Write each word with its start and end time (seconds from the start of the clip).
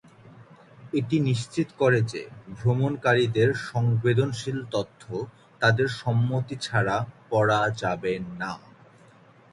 এটি 0.93 1.17
নিশ্চিত 1.29 1.67
করে 1.79 1.99
যে 2.11 2.21
ভ্রমণকারীদের 2.57 3.49
সংবেদনশীল 3.69 4.59
তথ্য 4.71 5.03
তাদের 5.61 5.87
সম্মতি 6.01 6.55
ছাড়া 6.61 6.97
পড়া 7.29 7.61
যাবে 7.81 8.13
না। 8.39 8.51